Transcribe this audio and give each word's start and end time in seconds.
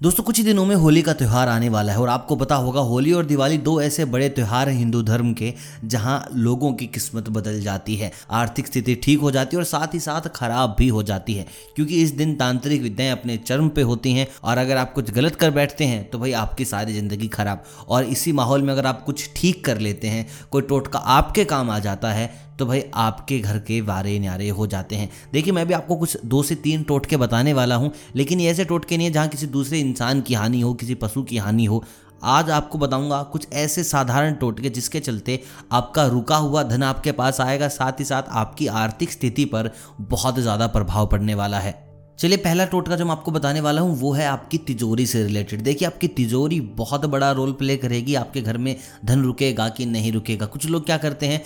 दोस्तों, 0.00 0.22
कुछ 0.24 0.38
ही 0.38 0.42
दिनों 0.44 0.64
में 0.66 0.74
होली 0.76 1.00
का 1.02 1.12
त्यौहार 1.12 1.48
आने 1.48 1.68
वाला 1.68 1.92
है 1.92 1.98
और 1.98 2.08
आपको 2.08 2.36
पता 2.36 2.54
होगा, 2.54 2.80
होली 2.80 3.12
और 3.12 3.24
दिवाली 3.26 3.56
दो 3.58 3.80
ऐसे 3.82 4.04
बड़े 4.04 4.28
त्यौहार 4.28 4.68
हैं 4.68 4.76
हिंदू 4.78 5.00
धर्म 5.02 5.32
के, 5.32 5.52
जहाँ 5.84 6.28
लोगों 6.34 6.72
की 6.72 6.86
किस्मत 6.86 7.28
बदल 7.28 7.60
जाती 7.60 7.96
है, 7.96 8.12
आर्थिक 8.30 8.66
स्थिति 8.66 8.94
ठीक 8.94 9.20
हो 9.20 9.30
जाती 9.30 9.56
है 9.56 9.60
और 9.60 9.64
साथ 9.64 9.94
ही 9.94 10.00
साथ 10.00 10.28
खराब 10.36 10.76
भी 10.78 10.88
हो 10.88 11.02
जाती 11.02 11.34
है, 11.34 11.46
क्योंकि 11.76 12.02
इस 12.02 12.12
दिन 12.12 12.34
तांत्रिक 12.36 12.82
विद्याएँ 12.82 13.10
अपने 13.12 13.36
चरम 13.38 13.68
पे 13.68 13.82
होती 13.82 14.12
हैं 14.12 14.26
और 14.44 14.58
अगर 14.58 14.76
आप 14.76 14.92
कुछ 14.92 15.10
गलत 15.10 15.36
कर 15.36 15.50
बैठते 15.50 15.84
हैं 15.84 16.08
तो 16.10 16.18
भाई 16.18 16.32
आपकी 16.34 16.64
सारी 16.64 16.94
ज़िंदगी 16.94 17.28
खराब। 17.28 17.64
और 17.88 18.04
इसी 18.06 18.32
माहौल 18.32 18.62
में 18.62 18.72
अगर 18.72 18.86
आप 18.86 19.02
कुछ 19.04 19.30
ठीक 19.36 19.64
कर 19.64 19.78
लेते 19.78 20.08
हैं, 20.08 20.26
कोई 20.50 20.62
टोटका 20.62 20.98
आपके 20.98 21.44
काम 21.46 21.70
आ 21.70 21.78
जाता 21.80 22.12
है 22.12 22.46
तो 22.58 22.66
भाई 22.66 22.82
आपके 22.96 23.38
घर 23.38 23.58
के 23.58 23.80
वारे 23.80 24.18
न्यारे 24.18 24.48
हो 24.48 24.66
जाते 24.66 24.96
हैं। 24.96 25.08
देखिए, 25.32 25.52
मैं 25.52 25.66
भी 25.66 25.74
आपको 25.74 25.96
कुछ 25.96 26.24
दो 26.24 26.42
से 26.42 26.54
तीन 26.56 26.82
टोटके 26.82 27.16
बताने 27.16 27.52
वाला 27.52 27.74
हूँ, 27.74 27.92
लेकिन 28.16 28.40
ये 28.40 28.50
ऐसे 28.50 28.64
टोटके 28.64 28.96
नहीं 28.96 29.06
है 29.06 29.12
जहाँ 29.12 29.28
किसी 29.28 29.46
दूसरे 29.48 29.80
इंसान 29.80 30.20
की 30.20 30.34
हानि 30.34 30.60
हो, 30.60 30.74
किसी 30.74 30.94
पशु 30.96 31.22
की 31.22 31.36
हानि 31.38 31.64
हो। 31.64 31.82
आज 32.24 32.50
आपको 32.50 32.78
बताऊँगा 32.78 33.22
कुछ 33.22 33.46
ऐसे 33.52 33.82
साधारण 33.84 34.34
टोटके 34.34 34.70
जिसके 34.70 35.00
चलते 35.00 35.40
आपका 35.72 36.06
रुका 36.06 36.36
हुआ 36.36 36.62
धन 36.62 36.82
आपके 36.82 37.12
पास 37.12 37.40
आएगा, 37.40 37.68
साथ 37.68 38.00
ही 38.00 38.04
साथ 38.04 38.22
आपकी 38.30 38.66
आर्थिक 38.66 39.12
स्थिति 39.12 39.44
पर 39.44 39.70
बहुत 40.00 40.38
ज़्यादा 40.38 40.66
प्रभाव 40.66 41.06
पड़ने 41.06 41.34
वाला 41.34 41.58
है। 41.58 41.86
चलिए, 42.18 42.36
पहला 42.36 42.64
टोटका 42.64 42.96
जो 42.96 43.04
मैं 43.04 43.12
आपको 43.12 43.30
बताने 43.30 43.60
वाला 43.60 43.80
हूँ, 43.80 43.96
वो 43.96 44.12
है 44.12 44.26
आपकी 44.26 44.58
तिजोरी 44.58 45.06
से 45.06 45.22
रिलेटेड। 45.24 45.60
देखिए, 45.62 45.88
आपकी 45.88 46.08
तिजोरी 46.08 46.60
बहुत 46.60 47.04
बड़ा 47.06 47.30
रोल 47.32 47.52
प्ले 47.52 47.76
करेगी, 47.76 48.14
आपके 48.14 48.40
घर 48.40 48.58
में 48.58 48.74
धन 49.04 49.22
रुकेगा 49.22 49.68
कि 49.68 49.86
नहीं 49.86 50.12
रुकेगा। 50.12 50.46
कुछ 50.46 50.66
लोग 50.66 50.86
क्या 50.86 50.96
करते 50.98 51.26
हैं 51.26 51.42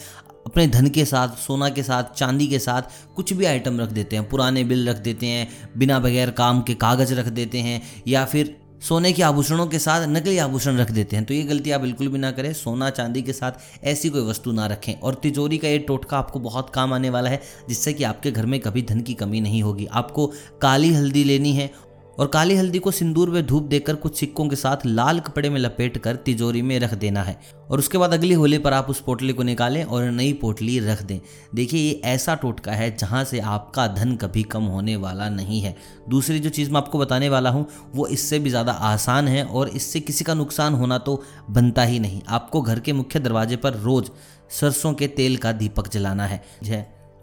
अपने 0.47 0.67
धन 0.67 0.89
के 0.89 1.05
साथ, 1.05 1.29
सोना 1.29 1.69
के 1.69 1.83
साथ, 1.83 2.05
चांदी 2.05 2.47
के 2.47 2.59
साथ 2.59 2.83
कुछ 3.17 3.33
भी 3.33 3.45
आइटम 3.45 3.81
रख 3.81 3.89
देते 3.89 4.17
हैं, 4.17 4.29
पुराने 4.29 4.65
बिल 4.65 4.89
रख 4.89 4.97
देते 4.97 5.27
हैं, 5.27 5.49
बिना 5.77 5.99
बगैर 5.99 6.31
काम 6.31 6.63
के 6.63 6.75
कागज़ 6.75 7.15
रख 7.15 7.27
देते 7.27 7.59
हैं, 7.59 7.83
या 8.09 8.25
फिर 8.25 8.57
सोने 8.89 9.13
के 9.13 9.23
आभूषणों 9.23 9.67
के 9.67 9.79
साथ 9.79 10.07
नकली 10.07 10.39
आभूषण 10.39 10.77
रख 10.77 10.91
देते 10.91 11.17
हैं। 11.17 11.25
तो 11.25 11.35
ये 11.35 11.43
गलती 11.43 11.71
आप 11.71 11.81
बिल्कुल 11.81 12.09
भी 12.09 12.19
ना 12.19 12.31
करें, 12.31 12.53
सोना, 12.53 12.91
चांदी 12.91 13.23
के 13.23 13.33
साथ 13.33 13.53
ऐसी 13.85 14.09
कोई 14.09 14.23
वस्तु 14.23 14.53
ना 14.53 14.67
रखें। 14.67 15.01
और 15.01 15.15
तिजोरी 15.15 15.59
का 15.59 15.69
ये 15.69 15.79
टोटका 15.79 16.19
आपको 16.19 16.41
बहुत 16.41 16.71
काम 16.71 16.93
आने 16.93 17.11
वाला 17.11 17.31
है, 17.31 17.43
जिससे 17.69 17.93
कि 17.93 18.05
आपके 18.05 18.31
घर 18.31 18.47
में 18.47 18.61
कभी 18.61 18.83
धन 18.83 19.01
की 19.01 19.15
कमी 19.15 19.41
नहीं 19.41 19.63
होगी। 19.63 19.87
आपको 19.87 20.27
काली 20.63 20.95
हल्दी 20.95 21.25
लेनी 21.25 21.53
है 21.53 21.71
और 22.19 22.27
काली 22.27 22.55
हल्दी 22.57 22.79
को 22.79 22.91
सिंदूर 22.91 23.31
में 23.31 23.47
धूप 23.47 23.63
देकर 23.63 23.95
कुछ 23.95 24.17
सिक्कों 24.17 24.49
के 24.49 24.57
साथ 24.57 24.85
लाल 24.87 25.21
कपड़े 25.21 25.51
में 25.51 25.59
लपेट 25.61 25.97
कर 25.99 26.17
तिजोरी 26.17 26.63
में 26.63 26.79
रख 26.81 26.95
देना 26.95 27.23
है। 27.23 27.39
और 27.71 27.79
उसके 27.79 27.99
बाद 27.99 28.13
अगली 28.13 28.35
होली 28.35 28.59
पर 28.59 28.73
आप 28.73 28.91
उस 28.91 29.01
पोटली 29.01 29.33
को 29.33 29.43
निकालें 29.43 29.83
और 29.85 30.05
नई 30.05 30.33
पोटली 30.33 30.79
रख 30.81 31.03
दें। 31.03 31.19
देखिए, 31.55 31.81
ये 31.81 32.01
ऐसा 32.05 32.35
टोटका 32.35 32.73
है 32.73 32.95
जहाँ 32.97 33.25
से 33.25 33.41
आपका 33.41 33.87
धन 33.89 34.15
कभी 34.17 34.43
कम 34.45 34.63
होने 34.65 34.97
वाला 34.97 35.29
नहीं 35.29 35.61
है। 35.61 35.77
दूसरी 36.09 36.39
जो 36.39 36.51
चीज़ 36.51 36.71
मैं 36.71 36.81
आपको 36.81 36.99
बताने 36.99 37.29
वाला 37.29 37.51
हूँ, 37.51 37.67
वो 37.95 38.07
इससे 38.09 38.39
भी 38.39 38.51
ज़्यादा 38.51 38.73
आसान 38.73 39.29
है 39.29 39.45
और 39.45 39.69
इससे 39.69 40.01
किसी 40.01 40.25
का 40.25 40.35
नुकसान 40.35 40.75
होना 40.75 40.99
तो 40.99 41.23
बनता 41.51 41.83
ही 41.83 42.01
नहीं। 42.01 42.23
आपको 42.29 42.63
घर 42.63 42.81
के 42.81 42.93
मुख्य 42.93 43.21
दरवाजे 43.21 43.57
पर 43.57 43.75
रोज़ 43.75 44.11
सरसों 44.51 44.93
के 44.95 45.07
तेल 45.09 45.37
का 45.37 45.53
दीपक 45.53 45.89
जलाना 45.89 46.27
है। 46.27 46.43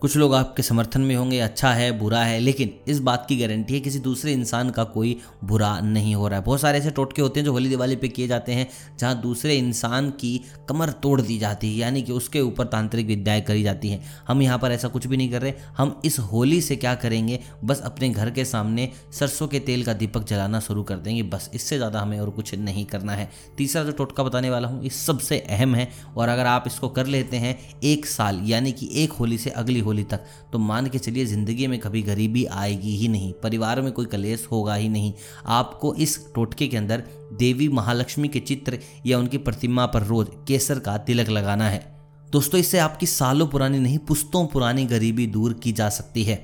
कुछ 0.01 0.15
लोग 0.17 0.33
आपके 0.35 0.63
समर्थन 0.63 1.01
में 1.01 1.15
होंगे 1.15 1.39
अच्छा 1.39 1.69
है, 1.71 1.91
बुरा 1.91 2.19
है, 2.23 2.39
लेकिन 2.39 2.73
इस 2.87 2.99
बात 2.99 3.25
की 3.29 3.37
गारंटी 3.37 3.73
है, 3.73 3.79
किसी 3.79 3.99
दूसरे 3.99 4.33
इंसान 4.33 4.69
का 4.69 4.83
कोई 4.83 5.15
बुरा 5.43 5.79
नहीं 5.79 6.13
हो 6.15 6.27
रहा 6.27 6.39
है। 6.39 6.45
बहुत 6.45 6.61
सारे 6.61 6.79
ऐसे 6.79 6.91
टोटके 6.91 7.21
होते 7.21 7.39
हैं 7.39 7.45
जो 7.45 7.51
होली 7.51 7.69
दिवाली 7.69 7.95
पे 7.95 8.07
किए 8.07 8.27
जाते 8.27 8.51
हैं, 8.51 8.67
जहाँ 8.99 9.21
दूसरे 9.21 9.55
इंसान 9.55 10.09
की 10.11 10.41
कमर 10.69 10.89
तोड़ 10.89 11.19
दी 11.21 11.37
जाती 11.37 11.71
है, 11.71 11.77
यानी 11.77 12.01
कि 12.01 12.11
उसके 12.11 12.41
ऊपर 12.41 12.65
तांत्रिक 12.65 13.07
विद्याएँ 13.07 13.41
करी 13.41 13.63
जाती 13.63 13.89
हैं। 13.89 14.01
हम 14.27 14.41
यहाँ 14.41 14.57
पर 14.59 14.71
ऐसा 14.71 14.87
कुछ 14.87 15.07
भी 15.07 15.17
नहीं 15.17 15.31
कर 15.31 15.41
रहे, 15.41 15.53
हम 15.77 16.01
इस 16.05 16.19
होली 16.19 16.61
से 16.61 16.75
क्या 16.75 16.95
करेंगे, 16.95 17.39
बस 17.63 17.81
अपने 17.81 18.09
घर 18.09 18.29
के 18.29 18.45
सामने 18.45 18.89
सरसों 19.19 19.47
के 19.47 19.59
तेल 19.59 19.83
का 19.83 19.93
दीपक 19.93 20.23
जलाना 20.23 20.59
शुरू 20.59 20.83
कर 20.83 20.95
देंगे, 20.95 21.23
बस 21.23 21.49
इससे 21.53 21.77
ज़्यादा 21.77 21.99
हमें 21.99 22.19
और 22.19 22.29
कुछ 22.29 22.55
नहीं 22.55 22.85
करना 22.85 23.13
है। 23.13 23.29
तीसरा 23.57 23.83
जो 23.83 23.91
टोटका 23.91 24.23
बताने 24.23 24.49
वाला 24.49 24.67
हूँ, 24.67 24.83
ये 24.83 24.89
सबसे 24.89 25.39
अहम 25.39 25.75
है, 25.75 25.91
और 26.17 26.29
अगर 26.29 26.45
आप 26.45 26.63
इसको 26.67 26.89
कर 26.89 27.05
लेते 27.07 27.37
हैं 27.37 27.57
एक 27.83 28.05
साल, 28.05 28.41
यानी 28.45 28.71
कि 28.71 28.89
एक 28.93 29.11
होली 29.11 29.37
से 29.37 29.49
अगली 29.49 29.79
होली 29.89 30.03
तक 30.05 30.25
तो 30.53 30.59
मान 30.59 30.87
के 30.87 30.99
चलिए, 30.99 31.25
ज़िंदगी 31.25 31.67
में 31.67 31.77
कभी 31.79 32.01
गरीबी 32.01 32.45
आएगी 32.45 32.95
ही 32.97 33.07
नहीं, 33.07 33.31
परिवार 33.33 33.81
में 33.81 33.91
कोई 33.91 34.05
कलेश 34.05 34.47
होगा 34.51 34.75
ही 34.75 34.89
नहीं। 34.89 35.13
आपको 35.47 35.93
इस 35.95 36.17
टोटके 36.35 36.67
के 36.67 36.77
अंदर 36.77 37.03
देवी 37.33 37.67
महालक्ष्मी 37.69 38.27
के 38.27 38.39
चित्र 38.41 38.79
या 39.05 39.19
उनकी 39.19 39.37
प्रतिमा 39.39 39.85
पर 39.85 40.03
रोज 40.03 40.27
केसर 40.47 40.79
का 40.79 40.97
तिलक 40.99 41.29
लगाना 41.29 41.69
है। 41.69 41.87
दोस्तों, 42.31 42.59
इससे 42.59 42.79
आपकी 42.79 43.05
सालों 43.05 43.47
पुरानी 43.47 43.79
नहीं, 43.79 43.97
पुस्तों 43.97 44.45
पुरानी 44.47 44.85
गरीबी 44.85 45.25
दूर 45.27 45.53
की 45.53 45.71
जा 45.71 45.89
सकती 45.89 46.23
है। 46.23 46.35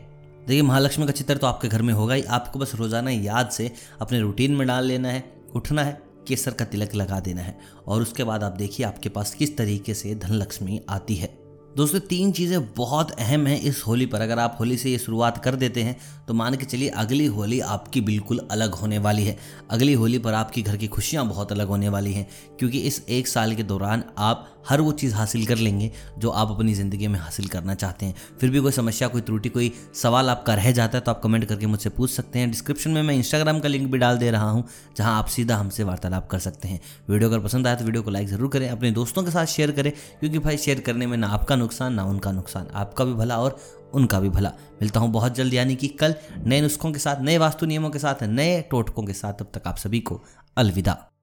देखिए, 0.47 0.61
महालक्ष्मी 0.61 1.05
का 1.05 1.11
चित्र 1.11 1.37
तो 1.37 1.47
आपके 1.47 1.67
घर 1.67 1.81
में 1.81 1.93
होगा 1.93 2.13
ही। 2.13 2.23
आपको 2.23 2.59
बस 2.59 2.75
रोज़ाना 2.75 3.11
याद 3.11 3.49
से 3.49 3.71
अपने 4.01 4.19
रूटीन 4.19 4.55
में 4.55 4.67
डाल 4.67 4.85
लेना 4.85 5.09
है, 5.09 5.23
उठना 5.55 5.83
है, 5.83 5.97
केसर 6.27 6.51
का 6.51 6.65
तिलक 6.65 6.95
लगा 6.95 7.19
देना 7.19 7.41
है। 7.41 7.57
और 7.87 8.01
उसके 8.01 8.23
बाद 8.23 8.43
आप 8.43 8.51
देखिए, 8.51 8.85
आपके 8.85 9.09
पास 9.09 9.33
किस 9.33 9.57
तरीके 9.57 9.93
से 9.93 10.15
धनलक्ष्मी 10.15 10.81
आती 10.89 11.15
है। 11.15 11.44
दोस्तों, 11.75 11.99
तीन 11.99 12.31
चीज़ें 12.31 12.73
बहुत 12.73 13.11
अहम 13.11 13.47
हैं 13.47 13.59
इस 13.61 13.81
होली 13.87 14.05
पर। 14.05 14.21
अगर 14.21 14.39
आप 14.39 14.55
होली 14.59 14.77
से 14.77 14.91
ये 14.91 14.97
शुरुआत 14.97 15.43
कर 15.43 15.55
देते 15.55 15.81
हैं 15.83 15.97
तो 16.27 16.33
मान 16.33 16.55
के 16.55 16.65
चलिए 16.65 16.89
अगली 16.97 17.25
होली 17.27 17.59
आपकी 17.61 18.01
बिल्कुल 18.01 18.39
अलग 18.51 18.73
होने 18.73 18.97
वाली 18.97 19.23
है। 19.23 19.37
अगली 19.71 19.93
होली 19.93 20.19
पर 20.19 20.33
आपकी 20.33 20.61
घर 20.61 20.77
की 20.77 20.87
खुशियाँ 20.87 21.25
बहुत 21.27 21.51
अलग 21.51 21.67
होने 21.67 21.89
वाली 21.89 22.13
हैं, 22.13 22.27
क्योंकि 22.59 22.79
इस 22.79 23.03
एक 23.09 23.27
साल 23.27 23.55
के 23.55 23.63
दौरान 23.63 24.03
आप 24.17 24.51
हर 24.67 24.81
वो 24.81 24.91
चीज़ 24.91 25.13
हासिल 25.15 25.45
कर 25.45 25.57
लेंगे 25.57 25.91
जो 26.19 26.29
आप 26.31 26.51
अपनी 26.51 26.73
ज़िंदगी 26.73 27.07
में 27.07 27.19
हासिल 27.19 27.47
करना 27.47 27.73
चाहते 27.75 28.05
हैं। 28.05 28.15
फिर 28.39 28.49
भी 28.49 28.59
कोई 28.59 28.71
समस्या, 28.71 29.07
कोई 29.07 29.21
त्रुटि, 29.21 29.49
कोई 29.49 29.71
सवाल 29.95 30.29
आपका 30.29 30.53
रह 30.55 30.71
जाता 30.71 30.97
है 30.97 31.03
तो 31.03 31.11
आप 31.11 31.21
कमेंट 31.23 31.45
करके 31.45 31.65
मुझसे 31.65 31.89
पूछ 31.89 32.11
सकते 32.11 32.39
हैं। 32.39 32.49
डिस्क्रिप्शन 32.51 32.91
में 32.91 33.01
मैं 33.03 33.15
इंस्टाग्राम 33.15 33.59
का 33.59 33.69
लिंक 33.69 33.91
भी 33.91 33.97
डाल 33.97 34.17
दे 34.17 34.31
रहा 34.31 34.49
हूँ, 34.49 34.63
जहाँ 34.97 35.17
आप 35.17 35.27
सीधा 35.27 35.57
हमसे 35.57 35.83
वार्तालाप 35.83 36.27
कर 36.27 36.39
सकते 36.39 36.67
हैं। 36.67 36.79
वीडियो 37.09 37.29
अगर 37.29 37.39
पसंद 37.39 37.67
आया 37.67 37.75
तो 37.75 37.85
वीडियो 37.85 38.03
को 38.03 38.11
लाइक 38.11 38.27
ज़रूर 38.27 38.49
करें, 38.49 38.67
अपने 38.69 38.91
दोस्तों 38.93 39.23
के 39.23 39.31
साथ 39.31 39.45
शेयर 39.47 39.71
करें, 39.71 39.91
क्योंकि 40.19 40.39
भाई 40.39 40.57
शेयर 40.57 40.79
करने 40.79 41.07
में 41.07 41.17
ना 41.17 41.27
आपका 41.29 41.55
नुकसान, 41.65 41.93
ना 41.93 42.05
उनका 42.05 42.31
नुकसान। 42.31 42.67
आपका 42.73 43.05
भी 43.05 43.13
भला 43.13 43.37
और 43.37 43.57
उनका 43.93 44.19
भी 44.19 44.29
भला। 44.29 44.49
मिलता 44.81 44.99
हूँ 44.99 45.11
बहुत 45.11 45.35
जल्द, 45.35 45.53
यानी 45.53 45.75
कि 45.75 45.87
कल। 45.87 46.15
नए 46.37 46.61
नुस्खों 46.61 46.91
के 46.91 46.99
साथ, 46.99 47.21
नए 47.21 47.37
वास्तु 47.37 47.65
नियमों 47.65 47.89
के 47.89 47.99
साथ, 47.99 48.23
नए 48.23 48.61
टोटकों 48.61 49.03
के 49.03 49.13
साथ। 49.13 49.33
तब 49.33 49.51
तक 49.53 49.67
आप 49.67 49.77
सभी 49.77 49.99
को 49.99 50.21
अलविदा। 50.57 51.14